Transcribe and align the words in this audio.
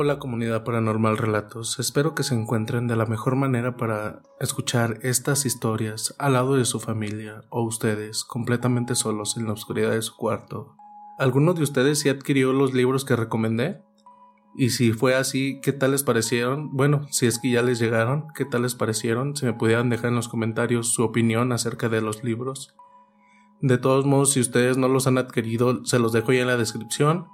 Hola 0.00 0.20
comunidad 0.20 0.62
paranormal 0.62 1.18
relatos, 1.18 1.80
espero 1.80 2.14
que 2.14 2.22
se 2.22 2.32
encuentren 2.32 2.86
de 2.86 2.94
la 2.94 3.04
mejor 3.04 3.34
manera 3.34 3.76
para 3.76 4.22
escuchar 4.38 5.00
estas 5.02 5.44
historias 5.44 6.14
al 6.20 6.34
lado 6.34 6.54
de 6.54 6.66
su 6.66 6.78
familia 6.78 7.42
o 7.50 7.62
ustedes 7.62 8.22
completamente 8.22 8.94
solos 8.94 9.36
en 9.36 9.46
la 9.46 9.54
oscuridad 9.54 9.90
de 9.90 10.02
su 10.02 10.14
cuarto. 10.14 10.76
¿Alguno 11.18 11.52
de 11.52 11.64
ustedes 11.64 11.98
sí 11.98 12.08
adquirió 12.10 12.52
los 12.52 12.74
libros 12.74 13.04
que 13.04 13.16
recomendé? 13.16 13.82
Y 14.54 14.70
si 14.70 14.92
fue 14.92 15.16
así, 15.16 15.58
¿qué 15.64 15.72
tal 15.72 15.90
les 15.90 16.04
parecieron? 16.04 16.76
Bueno, 16.76 17.08
si 17.10 17.26
es 17.26 17.40
que 17.40 17.50
ya 17.50 17.62
les 17.62 17.80
llegaron, 17.80 18.28
¿qué 18.36 18.44
tal 18.44 18.62
les 18.62 18.76
parecieron? 18.76 19.34
Si 19.34 19.46
me 19.46 19.52
pudieran 19.52 19.90
dejar 19.90 20.10
en 20.10 20.14
los 20.14 20.28
comentarios 20.28 20.94
su 20.94 21.02
opinión 21.02 21.50
acerca 21.50 21.88
de 21.88 22.02
los 22.02 22.22
libros. 22.22 22.72
De 23.60 23.78
todos 23.78 24.06
modos, 24.06 24.30
si 24.30 24.38
ustedes 24.38 24.76
no 24.76 24.86
los 24.86 25.08
han 25.08 25.18
adquirido, 25.18 25.84
se 25.84 25.98
los 25.98 26.12
dejo 26.12 26.32
ya 26.32 26.42
en 26.42 26.46
la 26.46 26.56
descripción 26.56 27.26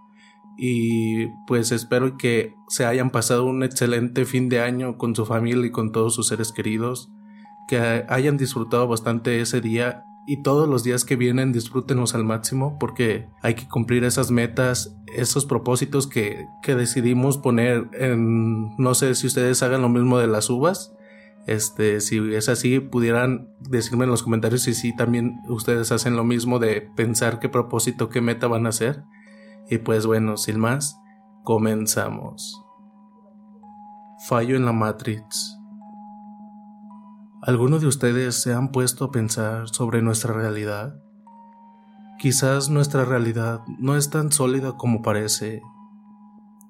y 0.56 1.26
pues 1.46 1.72
espero 1.72 2.16
que 2.16 2.54
se 2.68 2.84
hayan 2.84 3.10
pasado 3.10 3.44
un 3.44 3.62
excelente 3.62 4.24
fin 4.24 4.48
de 4.48 4.60
año 4.60 4.96
con 4.96 5.14
su 5.14 5.26
familia 5.26 5.66
y 5.66 5.70
con 5.70 5.92
todos 5.92 6.14
sus 6.14 6.28
seres 6.28 6.52
queridos, 6.52 7.10
que 7.68 8.04
hayan 8.08 8.36
disfrutado 8.36 8.86
bastante 8.86 9.40
ese 9.40 9.60
día 9.60 10.04
y 10.26 10.42
todos 10.42 10.68
los 10.68 10.84
días 10.84 11.04
que 11.04 11.16
vienen 11.16 11.52
disfrútenlos 11.52 12.14
al 12.14 12.24
máximo 12.24 12.78
porque 12.78 13.28
hay 13.42 13.54
que 13.54 13.68
cumplir 13.68 14.04
esas 14.04 14.30
metas, 14.30 14.96
esos 15.14 15.44
propósitos 15.44 16.06
que, 16.06 16.46
que 16.62 16.74
decidimos 16.74 17.38
poner 17.38 17.88
en, 17.92 18.74
no 18.76 18.94
sé 18.94 19.14
si 19.14 19.26
ustedes 19.26 19.62
hagan 19.62 19.82
lo 19.82 19.88
mismo 19.88 20.18
de 20.18 20.26
las 20.26 20.48
uvas. 20.48 20.92
Este, 21.46 22.00
si 22.00 22.18
es 22.34 22.48
así, 22.48 22.80
pudieran 22.80 23.50
decirme 23.60 24.04
en 24.04 24.10
los 24.10 24.22
comentarios 24.22 24.62
si 24.62 24.72
sí 24.72 24.96
también 24.96 25.40
ustedes 25.48 25.92
hacen 25.92 26.16
lo 26.16 26.24
mismo 26.24 26.58
de 26.58 26.88
pensar 26.96 27.38
qué 27.38 27.50
propósito, 27.50 28.08
qué 28.08 28.22
meta 28.22 28.46
van 28.46 28.64
a 28.64 28.70
hacer. 28.70 29.02
Y 29.68 29.78
pues 29.78 30.06
bueno, 30.06 30.36
sin 30.36 30.58
más, 30.58 31.00
comenzamos. 31.42 32.62
Fallo 34.28 34.56
en 34.56 34.64
la 34.64 34.72
Matrix. 34.72 35.58
¿Alguno 37.42 37.78
de 37.78 37.86
ustedes 37.86 38.40
se 38.40 38.54
han 38.54 38.72
puesto 38.72 39.04
a 39.04 39.10
pensar 39.10 39.68
sobre 39.68 40.00
nuestra 40.00 40.32
realidad? 40.32 40.94
Quizás 42.18 42.70
nuestra 42.70 43.04
realidad 43.04 43.60
no 43.78 43.96
es 43.96 44.08
tan 44.08 44.32
sólida 44.32 44.78
como 44.78 45.02
parece. 45.02 45.60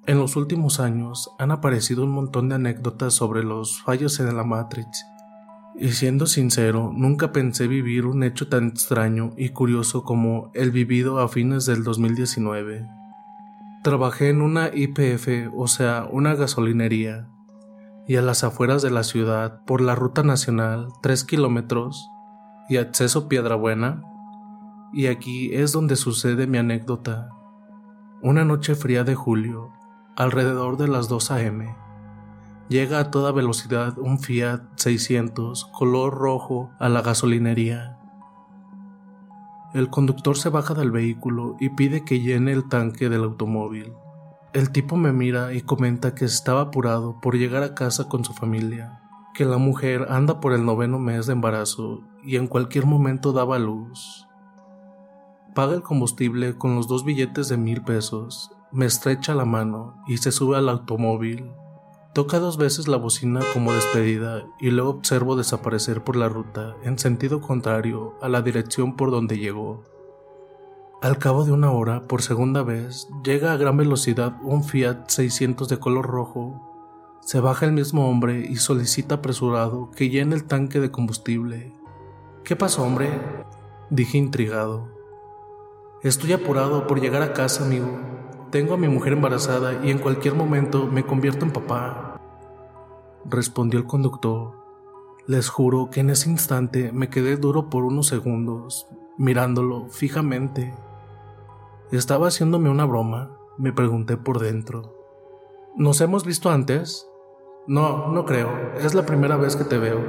En 0.05 0.19
los 0.19 0.35
últimos 0.35 0.79
años 0.79 1.31
han 1.39 1.51
aparecido 1.51 2.03
un 2.03 2.11
montón 2.11 2.49
de 2.49 2.55
anécdotas 2.55 3.13
sobre 3.13 3.43
los 3.43 3.81
fallos 3.81 4.19
en 4.19 4.35
la 4.35 4.43
Matrix. 4.43 5.05
Y 5.77 5.89
siendo 5.89 6.25
sincero, 6.25 6.93
nunca 6.95 7.33
pensé 7.33 7.67
vivir 7.67 8.05
un 8.05 8.23
hecho 8.23 8.47
tan 8.47 8.67
extraño 8.69 9.33
y 9.35 9.49
curioso 9.49 10.03
como 10.03 10.49
el 10.53 10.71
vivido 10.71 11.19
a 11.19 11.27
fines 11.27 11.65
del 11.65 11.83
2019. 11.83 12.87
Trabajé 13.83 14.29
en 14.29 14.41
una 14.41 14.69
IPF, 14.73 15.53
o 15.53 15.67
sea, 15.67 16.07
una 16.09 16.33
gasolinería, 16.33 17.27
y 18.07 18.15
a 18.15 18.21
las 18.21 18.45
afueras 18.45 18.81
de 18.83 18.89
la 18.89 19.03
ciudad, 19.03 19.63
por 19.65 19.81
la 19.81 19.95
ruta 19.95 20.23
nacional, 20.23 20.87
3 21.01 21.25
kilómetros, 21.25 22.09
y 22.69 22.77
acceso 22.77 23.27
Piedrabuena, 23.27 24.01
y 24.93 25.07
aquí 25.07 25.53
es 25.53 25.73
donde 25.73 25.97
sucede 25.97 26.47
mi 26.47 26.57
anécdota. 26.57 27.29
Una 28.21 28.45
noche 28.45 28.75
fría 28.75 29.03
de 29.03 29.13
julio, 29.13 29.73
alrededor 30.15 30.77
de 30.77 30.87
las 30.87 31.09
2 31.09 31.31
a.m., 31.31 31.84
llega 32.67 32.99
a 32.99 33.11
toda 33.11 33.31
velocidad 33.31 33.97
un 33.99 34.19
Fiat 34.19 34.61
600 34.75 35.65
color 35.65 36.13
rojo 36.13 36.71
a 36.79 36.89
la 36.89 37.01
gasolinería. 37.01 37.97
El 39.73 39.89
conductor 39.89 40.37
se 40.37 40.49
baja 40.49 40.73
del 40.73 40.91
vehículo 40.91 41.57
y 41.59 41.69
pide 41.69 42.05
que 42.05 42.21
llene 42.21 42.53
el 42.53 42.67
tanque 42.69 43.09
del 43.09 43.23
automóvil. 43.23 43.93
El 44.53 44.71
tipo 44.71 44.95
me 44.95 45.11
mira 45.11 45.53
y 45.53 45.61
comenta 45.61 46.15
que 46.15 46.23
estaba 46.23 46.61
apurado 46.61 47.19
por 47.19 47.35
llegar 47.35 47.61
a 47.61 47.75
casa 47.75 48.07
con 48.07 48.23
su 48.23 48.33
familia, 48.33 49.01
que 49.33 49.43
la 49.43 49.57
mujer 49.57 50.07
anda 50.09 50.39
por 50.39 50.53
el 50.53 50.65
noveno 50.65 50.97
mes 50.97 51.25
de 51.25 51.33
embarazo 51.33 52.03
y 52.23 52.37
en 52.37 52.47
cualquier 52.47 52.85
momento 52.85 53.33
daba 53.33 53.59
luz. 53.59 54.25
Paga 55.53 55.73
el 55.73 55.83
combustible 55.83 56.57
con 56.57 56.75
los 56.75 56.87
dos 56.87 57.03
billetes 57.03 57.49
de 57.49 57.57
mil 57.57 57.81
pesos, 57.81 58.51
me 58.71 58.85
estrecha 58.85 59.35
la 59.35 59.45
mano 59.45 60.01
y 60.07 60.17
se 60.17 60.31
sube 60.31 60.57
al 60.57 60.69
automóvil. 60.69 61.51
Toca 62.15 62.39
dos 62.39 62.55
veces 62.55 62.87
la 62.87 62.95
bocina 62.95 63.41
como 63.51 63.73
despedida 63.73 64.45
y 64.57 64.69
luego 64.69 64.91
observo 64.91 65.35
desaparecer 65.35 66.01
por 66.01 66.15
la 66.15 66.29
ruta 66.29 66.77
en 66.85 66.97
sentido 66.97 67.41
contrario 67.41 68.15
a 68.21 68.29
la 68.29 68.41
dirección 68.41 68.95
por 68.95 69.11
donde 69.11 69.37
llegó. 69.37 69.83
Al 71.01 71.17
cabo 71.17 71.43
de 71.43 71.51
una 71.51 71.71
hora, 71.71 72.07
por 72.07 72.21
segunda 72.21 72.63
vez, 72.63 73.09
llega 73.25 73.51
a 73.51 73.57
gran 73.57 73.75
velocidad 73.75 74.37
un 74.43 74.63
Fiat 74.63 75.09
600 75.09 75.67
de 75.67 75.77
color 75.77 76.07
rojo. 76.07 77.19
Se 77.19 77.41
baja 77.41 77.65
el 77.65 77.73
mismo 77.73 78.09
hombre 78.09 78.47
y 78.49 78.55
solicita 78.55 79.15
apresurado 79.15 79.91
que 79.91 80.07
llene 80.07 80.35
el 80.35 80.45
tanque 80.45 80.79
de 80.79 80.91
combustible. 80.91 81.73
¿Qué 82.45 82.55
pasó, 82.55 82.83
hombre? 82.83 83.09
Dije 83.89 84.17
intrigado. 84.17 84.87
Estoy 86.01 86.31
apurado 86.31 86.87
por 86.87 87.01
llegar 87.01 87.23
a 87.23 87.33
casa, 87.33 87.65
amigo. 87.65 88.14
Tengo 88.55 88.75
a 88.75 88.77
mi 88.77 88.87
mujer 88.87 89.11
embarazada 89.11 89.85
y 89.85 89.91
en 89.91 89.97
cualquier 89.97 90.33
momento 90.33 90.87
me 90.87 91.05
convierto 91.05 91.43
en 91.43 91.51
papá. 91.51 92.21
Respondió 93.25 93.77
el 93.77 93.85
conductor. 93.85 94.53
Les 95.27 95.49
juro 95.49 95.89
que 95.89 95.99
en 95.99 96.09
ese 96.09 96.29
instante 96.29 96.93
me 96.93 97.09
quedé 97.09 97.35
duro 97.35 97.69
por 97.69 97.83
unos 97.83 98.07
segundos, 98.07 98.87
mirándolo 99.17 99.89
fijamente. 99.89 100.73
¿Estaba 101.91 102.29
haciéndome 102.29 102.69
una 102.69 102.85
broma? 102.85 103.37
Me 103.57 103.73
pregunté 103.73 104.15
por 104.15 104.39
dentro. 104.39 104.95
¿Nos 105.75 105.99
hemos 105.99 106.23
visto 106.23 106.49
antes? 106.49 107.09
No, 107.67 108.07
no 108.07 108.23
creo. 108.23 108.49
Es 108.77 108.93
la 108.93 109.05
primera 109.05 109.35
vez 109.35 109.57
que 109.57 109.65
te 109.65 109.77
veo, 109.77 109.99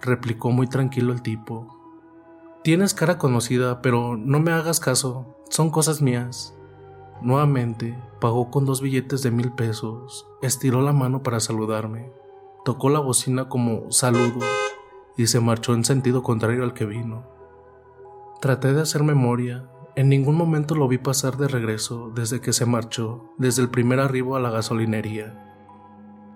replicó 0.00 0.50
muy 0.50 0.68
tranquilo 0.68 1.12
el 1.12 1.20
tipo. 1.20 1.68
Tienes 2.62 2.94
cara 2.94 3.18
conocida, 3.18 3.82
pero 3.82 4.16
no 4.16 4.40
me 4.40 4.52
hagas 4.52 4.80
caso. 4.80 5.36
Son 5.50 5.68
cosas 5.68 6.00
mías. 6.00 6.54
Nuevamente, 7.20 7.98
pagó 8.20 8.50
con 8.50 8.64
dos 8.64 8.80
billetes 8.80 9.22
de 9.22 9.30
mil 9.30 9.52
pesos, 9.52 10.26
estiró 10.42 10.82
la 10.82 10.92
mano 10.92 11.22
para 11.22 11.40
saludarme, 11.40 12.12
tocó 12.64 12.88
la 12.88 13.00
bocina 13.00 13.48
como 13.48 13.90
saludo 13.90 14.40
y 15.16 15.26
se 15.26 15.40
marchó 15.40 15.74
en 15.74 15.84
sentido 15.84 16.22
contrario 16.22 16.64
al 16.64 16.74
que 16.74 16.86
vino. 16.86 17.24
Traté 18.40 18.74
de 18.74 18.82
hacer 18.82 19.02
memoria, 19.04 19.70
en 19.96 20.08
ningún 20.08 20.36
momento 20.36 20.74
lo 20.74 20.88
vi 20.88 20.98
pasar 20.98 21.36
de 21.36 21.48
regreso 21.48 22.10
desde 22.14 22.40
que 22.40 22.52
se 22.52 22.66
marchó, 22.66 23.32
desde 23.38 23.62
el 23.62 23.70
primer 23.70 24.00
arribo 24.00 24.36
a 24.36 24.40
la 24.40 24.50
gasolinería. 24.50 25.40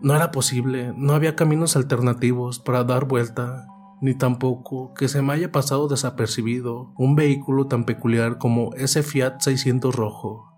No 0.01 0.15
era 0.15 0.31
posible, 0.31 0.93
no 0.97 1.13
había 1.13 1.35
caminos 1.35 1.75
alternativos 1.75 2.61
para 2.61 2.85
dar 2.85 3.07
vuelta, 3.07 3.67
ni 4.01 4.15
tampoco 4.15 4.95
que 4.95 5.09
se 5.09 5.23
me 5.23 5.33
haya 5.33 5.51
pasado 5.51 5.89
desapercibido 5.89 6.93
un 6.97 7.17
vehículo 7.17 7.67
tan 7.67 7.85
peculiar 7.85 8.39
como 8.39 8.73
ese 8.75 9.03
Fiat 9.03 9.41
600 9.41 9.95
rojo. 9.95 10.53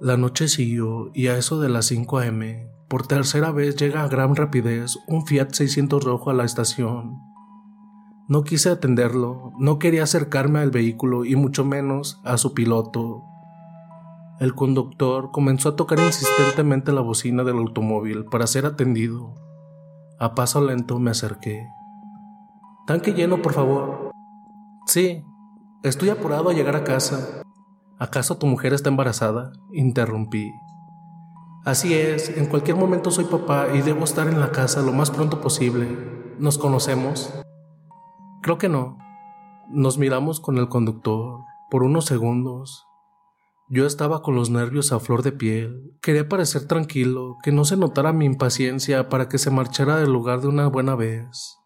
La 0.00 0.16
noche 0.16 0.46
siguió 0.46 1.10
y 1.12 1.26
a 1.26 1.36
eso 1.36 1.60
de 1.60 1.68
las 1.68 1.86
5 1.86 2.18
a.m., 2.18 2.70
por 2.88 3.06
tercera 3.06 3.50
vez 3.50 3.74
llega 3.74 4.04
a 4.04 4.08
gran 4.08 4.36
rapidez 4.36 4.96
un 5.08 5.26
Fiat 5.26 5.50
600 5.50 6.04
rojo 6.04 6.30
a 6.30 6.34
la 6.34 6.44
estación. 6.44 7.18
No 8.28 8.44
quise 8.44 8.70
atenderlo, 8.70 9.52
no 9.58 9.78
quería 9.78 10.04
acercarme 10.04 10.60
al 10.60 10.70
vehículo 10.70 11.24
y 11.24 11.34
mucho 11.34 11.64
menos 11.64 12.20
a 12.24 12.38
su 12.38 12.54
piloto. 12.54 13.24
El 14.38 14.54
conductor 14.54 15.30
comenzó 15.32 15.70
a 15.70 15.76
tocar 15.76 15.98
insistentemente 15.98 16.92
la 16.92 17.00
bocina 17.00 17.42
del 17.42 17.56
automóvil 17.56 18.24
para 18.26 18.46
ser 18.46 18.66
atendido. 18.66 19.34
A 20.20 20.34
paso 20.34 20.64
lento 20.64 21.00
me 21.00 21.10
acerqué. 21.10 21.66
Tanque 22.86 23.14
lleno, 23.14 23.42
por 23.42 23.52
favor. 23.52 24.12
Sí, 24.86 25.24
estoy 25.82 26.10
apurado 26.10 26.50
a 26.50 26.52
llegar 26.52 26.76
a 26.76 26.84
casa. 26.84 27.42
¿Acaso 27.98 28.38
tu 28.38 28.46
mujer 28.46 28.72
está 28.72 28.90
embarazada? 28.90 29.52
Interrumpí. 29.72 30.52
Así 31.64 31.94
es, 31.94 32.28
en 32.36 32.46
cualquier 32.46 32.76
momento 32.76 33.10
soy 33.10 33.24
papá 33.24 33.66
y 33.74 33.82
debo 33.82 34.04
estar 34.04 34.28
en 34.28 34.38
la 34.38 34.52
casa 34.52 34.82
lo 34.82 34.92
más 34.92 35.10
pronto 35.10 35.40
posible. 35.40 35.88
¿Nos 36.38 36.58
conocemos? 36.58 37.34
Creo 38.40 38.56
que 38.56 38.68
no. 38.68 38.98
Nos 39.68 39.98
miramos 39.98 40.38
con 40.38 40.58
el 40.58 40.68
conductor 40.68 41.40
por 41.70 41.82
unos 41.82 42.04
segundos. 42.04 42.86
Yo 43.68 43.84
estaba 43.84 44.22
con 44.22 44.36
los 44.36 44.48
nervios 44.48 44.92
a 44.92 45.00
flor 45.00 45.22
de 45.22 45.32
piel. 45.32 45.92
Quería 46.00 46.28
parecer 46.28 46.66
tranquilo, 46.66 47.36
que 47.42 47.50
no 47.50 47.64
se 47.64 47.76
notara 47.76 48.12
mi 48.12 48.24
impaciencia 48.24 49.08
para 49.08 49.28
que 49.28 49.38
se 49.38 49.50
marchara 49.50 49.96
del 49.96 50.12
lugar 50.12 50.40
de 50.40 50.48
una 50.48 50.68
buena 50.68 50.94
vez. 50.94 51.58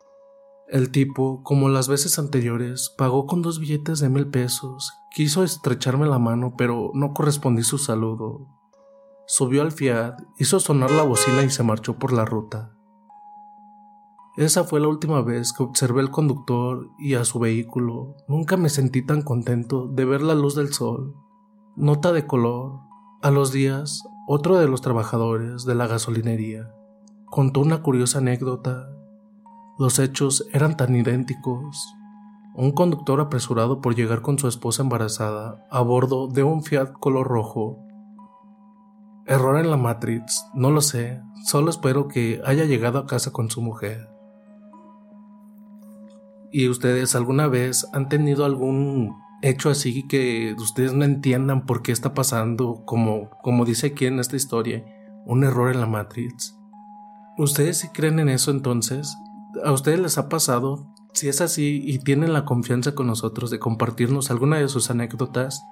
El 0.67 0.91
tipo, 0.91 1.43
como 1.45 1.69
las 1.69 1.89
veces 1.89 2.19
anteriores, 2.19 2.93
pagó 2.97 3.27
con 3.27 3.43
dos 3.43 3.61
billetes 3.61 4.01
de 4.01 4.09
mil 4.09 4.29
pesos. 4.29 4.95
Quiso 5.15 5.45
estrecharme 5.45 6.07
la 6.07 6.19
mano, 6.19 6.55
pero 6.57 6.91
no 6.95 7.13
correspondí 7.13 7.63
su 7.63 7.79
saludo. 7.79 8.47
Subió 9.27 9.63
al 9.63 9.73
Fiat, 9.73 10.17
hizo 10.39 10.59
sonar 10.61 10.91
la 10.91 11.03
bocina 11.03 11.43
y 11.43 11.51
se 11.51 11.63
marchó 11.63 11.99
por 11.99 12.13
la 12.13 12.25
ruta. 12.25 12.75
Esa 14.37 14.65
fue 14.65 14.81
la 14.81 14.89
última 14.89 15.21
vez 15.21 15.53
que 15.53 15.63
observé 15.63 16.01
al 16.01 16.11
conductor 16.11 16.91
y 16.99 17.15
a 17.15 17.25
su 17.25 17.39
vehículo. 17.39 18.17
Nunca 18.27 18.57
me 18.57 18.71
sentí 18.71 19.05
tan 19.05 19.23
contento 19.23 19.87
de 19.87 20.05
ver 20.07 20.23
la 20.23 20.35
luz 20.35 20.55
del 20.55 20.73
sol. 20.73 21.15
Nota 21.77 22.13
de 22.13 22.27
color. 22.27 22.81
A 23.21 23.31
los 23.31 23.53
días, 23.53 24.03
otro 24.27 24.59
de 24.59 24.67
los 24.67 24.81
trabajadores 24.81 25.65
de 25.65 25.75
la 25.75 25.87
gasolinería 25.87 26.73
contó 27.33 27.61
una 27.61 27.83
curiosa 27.83 28.19
anécdota. 28.19 28.91
Los 29.79 29.99
hechos 29.99 30.47
eran 30.53 30.77
tan 30.77 30.95
idénticos. 30.95 31.95
Un 32.55 32.73
conductor 32.73 33.21
apresurado 33.21 33.81
por 33.81 33.95
llegar 33.95 34.21
con 34.21 34.39
su 34.39 34.47
esposa 34.47 34.83
embarazada 34.83 35.67
a 35.71 35.81
bordo 35.81 36.29
de 36.29 36.43
un 36.43 36.63
Fiat 36.63 36.93
color 36.93 37.27
rojo. 37.27 37.79
Error 39.27 39.59
en 39.59 39.71
la 39.71 39.77
Matrix, 39.77 40.45
no 40.53 40.71
lo 40.71 40.83
sé, 40.83 41.23
solo 41.45 41.71
espero 41.71 42.09
que 42.09 42.43
haya 42.45 42.65
llegado 42.65 42.99
a 42.99 43.07
casa 43.07 43.31
con 43.31 43.51
su 43.51 43.63
mujer. 43.63 44.09
¿Y 46.51 46.69
ustedes 46.69 47.15
alguna 47.15 47.47
vez 47.47 47.89
han 47.95 48.11
tenido 48.11 48.45
algún 48.45 49.17
hecho 49.41 49.71
así 49.71 50.07
que 50.07 50.55
ustedes 50.59 50.93
no 50.93 51.05
entiendan 51.05 51.65
por 51.65 51.83
qué 51.83 51.93
está 51.93 52.13
pasando, 52.13 52.83
como, 52.85 53.31
como 53.43 53.65
dice 53.65 53.89
aquí 53.89 54.05
en 54.05 54.19
esta 54.19 54.37
historia, 54.37 54.85
un 55.25 55.45
error 55.45 55.73
en 55.73 55.81
la 55.81 55.87
Matrix? 55.87 56.59
¿Ustedes 57.39 57.79
sí 57.79 57.89
creen 57.89 58.19
en 58.19 58.29
eso 58.29 58.51
entonces? 58.51 59.17
¿A 59.65 59.73
ustedes 59.73 60.01
les 60.01 60.19
ha 60.19 60.29
pasado? 60.29 60.92
Si 61.13 61.29
es 61.29 61.41
así 61.41 61.83
y 61.85 61.99
tienen 61.99 62.33
la 62.33 62.45
confianza 62.45 62.95
con 62.95 63.07
nosotros 63.07 63.51
de 63.51 63.59
compartirnos 63.59 64.31
alguna 64.31 64.59
de 64.59 64.69
sus 64.69 64.91
anécdotas, 64.91 65.63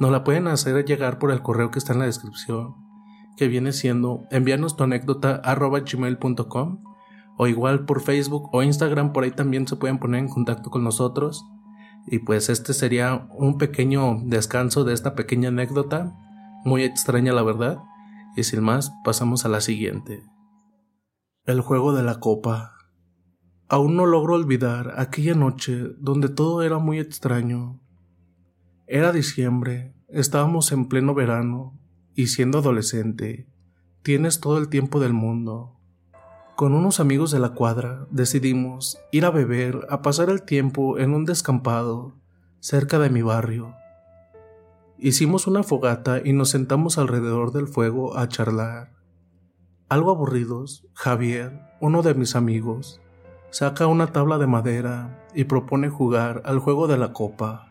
nos 0.00 0.10
la 0.10 0.24
pueden 0.24 0.46
hacer 0.48 0.84
llegar 0.84 1.18
por 1.18 1.30
el 1.30 1.42
correo 1.42 1.70
que 1.70 1.78
está 1.78 1.92
en 1.92 1.98
la 1.98 2.06
descripción, 2.06 2.74
que 3.36 3.48
viene 3.48 3.72
siendo 3.72 4.24
envíanos 4.30 4.76
tu 4.76 4.84
anécdota 4.84 5.42
gmail.com 5.42 6.82
o 7.36 7.46
igual 7.46 7.84
por 7.84 8.00
Facebook 8.00 8.48
o 8.52 8.62
Instagram, 8.62 9.12
por 9.12 9.24
ahí 9.24 9.30
también 9.30 9.66
se 9.68 9.76
pueden 9.76 9.98
poner 9.98 10.20
en 10.20 10.28
contacto 10.28 10.70
con 10.70 10.82
nosotros. 10.82 11.44
Y 12.06 12.20
pues 12.20 12.48
este 12.48 12.74
sería 12.74 13.28
un 13.30 13.58
pequeño 13.58 14.20
descanso 14.24 14.84
de 14.84 14.94
esta 14.94 15.14
pequeña 15.14 15.48
anécdota, 15.48 16.16
muy 16.64 16.82
extraña 16.82 17.32
la 17.32 17.42
verdad. 17.42 17.78
Y 18.36 18.42
sin 18.42 18.62
más, 18.62 18.92
pasamos 19.04 19.44
a 19.44 19.48
la 19.48 19.60
siguiente. 19.60 20.24
El 21.44 21.60
juego 21.60 21.92
de 21.92 22.02
la 22.02 22.18
copa. 22.18 22.77
Aún 23.70 23.96
no 23.96 24.06
logro 24.06 24.34
olvidar 24.34 24.94
aquella 24.96 25.34
noche 25.34 25.92
donde 25.98 26.30
todo 26.30 26.62
era 26.62 26.78
muy 26.78 26.98
extraño. 26.98 27.78
Era 28.86 29.12
diciembre, 29.12 29.94
estábamos 30.08 30.72
en 30.72 30.88
pleno 30.88 31.12
verano, 31.12 31.78
y 32.14 32.28
siendo 32.28 32.58
adolescente, 32.58 33.46
tienes 34.02 34.40
todo 34.40 34.56
el 34.56 34.68
tiempo 34.68 35.00
del 35.00 35.12
mundo. 35.12 35.76
Con 36.56 36.72
unos 36.72 36.98
amigos 36.98 37.30
de 37.30 37.40
la 37.40 37.50
cuadra 37.50 38.06
decidimos 38.10 38.98
ir 39.12 39.26
a 39.26 39.30
beber, 39.30 39.86
a 39.90 40.00
pasar 40.00 40.30
el 40.30 40.42
tiempo 40.42 40.98
en 40.98 41.12
un 41.12 41.26
descampado 41.26 42.14
cerca 42.60 42.98
de 42.98 43.10
mi 43.10 43.20
barrio. 43.20 43.74
Hicimos 44.96 45.46
una 45.46 45.62
fogata 45.62 46.22
y 46.24 46.32
nos 46.32 46.48
sentamos 46.48 46.96
alrededor 46.96 47.52
del 47.52 47.68
fuego 47.68 48.16
a 48.16 48.28
charlar. 48.28 48.96
Algo 49.90 50.10
aburridos, 50.10 50.86
Javier, 50.94 51.60
uno 51.80 52.02
de 52.02 52.14
mis 52.14 52.34
amigos, 52.34 53.00
saca 53.50 53.86
una 53.86 54.08
tabla 54.08 54.38
de 54.38 54.46
madera 54.46 55.24
y 55.34 55.44
propone 55.44 55.88
jugar 55.88 56.42
al 56.44 56.58
juego 56.58 56.86
de 56.86 56.98
la 56.98 57.12
copa. 57.12 57.68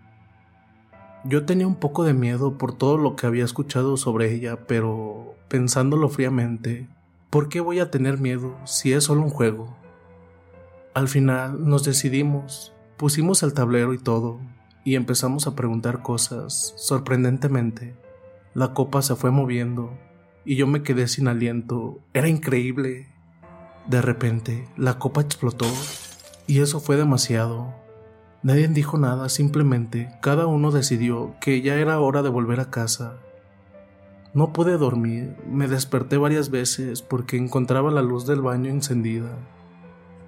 Yo 1.24 1.45
tenía 1.45 1.68
un 1.68 1.75
poco 1.75 2.03
de 2.03 2.13
miedo 2.13 2.57
por 2.57 2.74
todo 2.74 2.97
lo 2.97 3.15
que 3.15 3.27
había 3.27 3.45
escuchado 3.45 3.97
sobre 3.97 4.33
ella, 4.33 4.68
pero 4.68 5.35
pensándolo 5.50 6.09
fríamente, 6.09 6.88
¿Por 7.29 7.50
qué 7.50 7.59
voy 7.59 7.79
a 7.79 7.91
tener 7.91 8.19
miedo 8.19 8.56
si 8.63 8.94
es 8.94 9.03
solo 9.03 9.21
un 9.21 9.29
juego? 9.29 9.75
Al 10.94 11.09
final 11.09 11.68
nos 11.68 11.83
decidimos, 11.83 12.74
pusimos 12.95 13.44
el 13.44 13.53
tablero 13.53 13.94
y 13.94 13.97
todo, 13.97 14.39
y 14.85 14.95
empezamos 14.95 15.45
a 15.45 15.53
preguntar 15.53 16.01
cosas. 16.01 16.74
Sorprendentemente, 16.77 17.95
la 18.53 18.74
copa 18.74 19.01
se 19.01 19.18
fue 19.18 19.29
moviendo 19.29 19.91
y 20.45 20.56
yo 20.56 20.68
me 20.68 20.83
quedé 20.83 21.09
sin 21.09 21.27
aliento. 21.27 22.00
Era 22.13 22.29
increíble. 22.29 23.09
De 23.88 24.01
repente, 24.01 24.68
la 24.78 25.00
copa 25.00 25.22
explotó 25.22 25.68
y 26.45 26.62
eso 26.62 26.80
fue 26.80 26.98
demasiado. 26.98 27.74
Nadie 28.44 28.68
dijo 28.68 28.98
nada, 28.98 29.30
simplemente 29.30 30.10
cada 30.22 30.48
uno 30.48 30.72
decidió 30.72 31.36
que 31.42 31.62
ya 31.62 31.75
era 31.75 32.00
hora 32.00 32.22
de 32.22 32.30
volver 32.30 32.60
a 32.60 32.69
casa 32.69 33.18
no 34.38 34.54
pude 34.54 34.78
dormir, 34.78 35.36
me 35.50 35.68
desperté 35.68 36.16
varias 36.18 36.51
veces 36.51 37.01
porque 37.01 37.38
encontraba 37.38 37.89
la 37.89 38.04
luz 38.04 38.28
del 38.28 38.42
baño 38.42 38.69
encendida. 38.69 39.31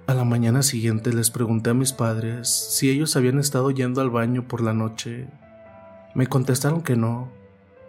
A 0.08 0.14
la 0.14 0.24
mañana 0.24 0.62
siguiente 0.62 1.12
les 1.12 1.30
pregunté 1.30 1.70
a 1.70 1.74
mis 1.74 1.92
padres 1.92 2.48
si 2.48 2.90
ellos 2.90 3.14
habían 3.14 3.38
estado 3.38 3.70
yendo 3.70 4.00
al 4.00 4.10
baño 4.10 4.48
por 4.48 4.62
la 4.62 4.74
noche. 4.74 5.28
Me 6.16 6.26
contestaron 6.26 6.82
que 6.82 6.96
no. 6.96 7.28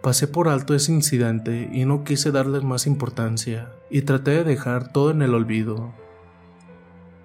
Pasé 0.02 0.26
por 0.26 0.48
alto 0.48 0.74
ese 0.74 0.92
incidente 0.92 1.70
y 1.72 1.84
no 1.84 2.02
quise 2.02 2.32
darles 2.32 2.64
más 2.64 2.88
importancia 2.88 3.68
y 3.88 4.02
traté 4.02 4.32
de 4.32 4.42
dejar 4.42 4.92
todo 4.92 5.12
en 5.12 5.22
el 5.22 5.32
olvido. 5.32 5.92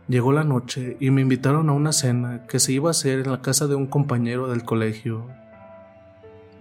Llegó 0.07 0.31
la 0.31 0.43
noche 0.43 0.95
y 0.99 1.09
me 1.09 1.21
invitaron 1.21 1.69
a 1.69 1.73
una 1.73 1.91
cena 1.91 2.45
que 2.45 2.59
se 2.59 2.73
iba 2.73 2.89
a 2.89 2.91
hacer 2.91 3.21
en 3.21 3.31
la 3.31 3.41
casa 3.41 3.65
de 3.65 3.73
un 3.73 3.87
compañero 3.87 4.47
del 4.47 4.63
colegio. 4.63 5.25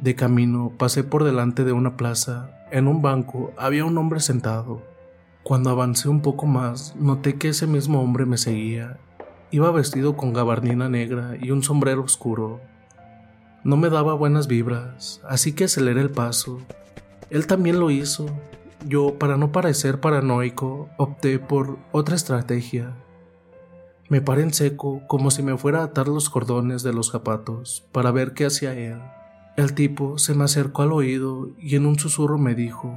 De 0.01 0.15
camino 0.15 0.73
pasé 0.79 1.05
por 1.05 1.23
delante 1.23 1.65
de 1.65 1.73
una 1.73 1.99
plaza. 1.99 2.51
En 2.71 2.89
un 2.89 3.03
banco 3.03 3.53
había 3.59 3.85
un 3.85 3.99
hombre 3.99 4.21
sentado. 4.21 4.81
Cuando 5.43 5.69
avancé 5.69 6.09
un 6.09 6.23
poco 6.23 6.47
más, 6.47 6.97
noté 6.97 7.37
que 7.37 7.51
ese 7.51 7.67
mismo 7.67 8.01
hombre 8.01 8.25
me 8.25 8.39
seguía. 8.39 8.97
Iba 9.51 9.71
vestido 9.71 10.17
con 10.17 10.33
gabardina 10.33 10.89
negra 10.89 11.37
y 11.39 11.51
un 11.51 11.63
sombrero 11.63 12.03
oscuro. 12.03 12.63
No 13.67 13.77
me 13.77 13.91
daba 13.91 14.15
buenas 14.15 14.47
vibras, 14.47 15.21
así 15.29 15.53
que 15.53 15.65
aceleré 15.65 16.01
el 16.01 16.13
paso. 16.13 16.61
Él 17.31 17.49
también 17.49 17.81
lo 17.81 17.91
hizo. 17.91 18.27
Yo, 18.87 19.19
para 19.19 19.37
no 19.37 19.51
parecer 19.51 19.99
paranoico, 20.01 20.89
opté 20.99 21.41
por 21.41 21.77
otra 21.91 22.15
estrategia. 22.15 22.95
Me 24.09 24.21
paré 24.21 24.43
en 24.43 24.55
seco, 24.55 25.03
como 25.09 25.33
si 25.33 25.43
me 25.43 25.59
fuera 25.59 25.81
a 25.81 25.87
atar 25.87 26.07
los 26.07 26.31
cordones 26.31 26.85
de 26.85 26.93
los 26.93 27.11
zapatos, 27.11 27.85
para 27.91 28.13
ver 28.13 28.35
qué 28.35 28.47
hacía 28.47 28.73
él. 28.73 29.03
El 29.57 29.75
tipo 29.75 30.17
se 30.17 30.37
me 30.37 30.45
acercó 30.45 30.83
al 30.83 30.93
oído 30.93 31.49
y 31.59 31.75
en 31.75 31.87
un 31.87 31.99
susurro 31.99 32.39
me 32.39 32.55
dijo, 32.55 32.95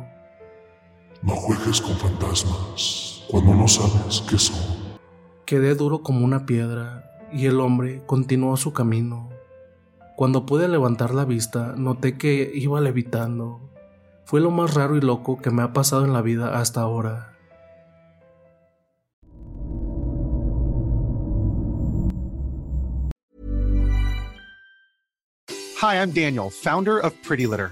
No 1.23 1.33
juegues 1.33 1.81
con 1.81 1.97
fantasmas 1.97 3.23
cuando 3.27 3.55
no 3.55 3.67
sabes 3.67 4.23
qué 4.29 4.37
son. 4.37 4.59
Quedé 5.47 5.73
duro 5.73 6.03
como 6.03 6.23
una 6.23 6.45
piedra 6.45 7.09
y 7.33 7.47
el 7.47 7.59
hombre 7.59 8.03
continuó 8.05 8.55
su 8.55 8.71
camino. 8.71 9.28
Cuando 10.19 10.45
pude 10.45 10.67
levantar 10.67 11.13
la 11.13 11.23
vista, 11.23 11.75
noté 11.77 12.17
que 12.17 12.51
iba 12.53 12.81
levitando. 12.81 13.61
Fue 14.25 14.41
lo 14.41 14.51
más 14.51 14.73
raro 14.73 14.97
y 14.97 14.99
loco 14.99 15.37
que 15.37 15.49
me 15.49 15.63
ha 15.63 15.71
pasado 15.71 16.03
en 16.03 16.11
la 16.11 16.21
vida 16.21 16.59
hasta 16.59 16.81
ahora. 16.81 17.37
Hi, 25.81 25.95
I'm 25.95 26.11
Daniel, 26.11 26.49
founder 26.51 26.99
of 27.01 27.13
Pretty 27.25 27.47
Litter. 27.47 27.71